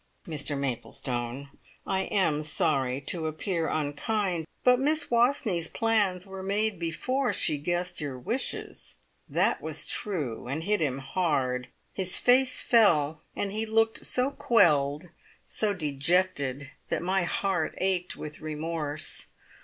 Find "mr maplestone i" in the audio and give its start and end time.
0.25-2.05